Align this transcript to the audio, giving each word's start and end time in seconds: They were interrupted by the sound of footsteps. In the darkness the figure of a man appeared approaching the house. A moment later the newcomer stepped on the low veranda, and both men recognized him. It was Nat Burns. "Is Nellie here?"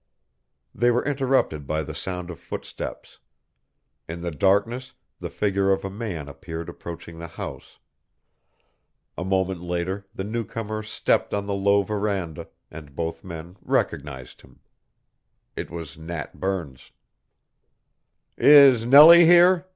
They 0.73 0.89
were 0.89 1.05
interrupted 1.05 1.67
by 1.67 1.83
the 1.83 1.93
sound 1.93 2.31
of 2.31 2.39
footsteps. 2.39 3.19
In 4.09 4.21
the 4.21 4.31
darkness 4.31 4.95
the 5.19 5.29
figure 5.29 5.71
of 5.71 5.85
a 5.85 5.91
man 5.91 6.27
appeared 6.27 6.69
approaching 6.69 7.19
the 7.19 7.27
house. 7.27 7.77
A 9.15 9.23
moment 9.23 9.61
later 9.61 10.07
the 10.15 10.23
newcomer 10.23 10.81
stepped 10.81 11.35
on 11.35 11.45
the 11.45 11.53
low 11.53 11.83
veranda, 11.83 12.47
and 12.71 12.95
both 12.95 13.23
men 13.23 13.57
recognized 13.61 14.41
him. 14.41 14.61
It 15.55 15.69
was 15.69 15.99
Nat 15.99 16.39
Burns. 16.39 16.89
"Is 18.39 18.83
Nellie 18.85 19.27
here?" 19.27 19.67